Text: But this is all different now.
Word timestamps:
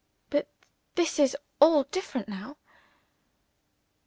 But 0.31 0.47
this 0.95 1.19
is 1.19 1.37
all 1.59 1.83
different 1.83 2.27
now. 2.27 2.57